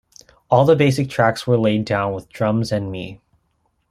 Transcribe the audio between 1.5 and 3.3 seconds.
laid down with drums and me.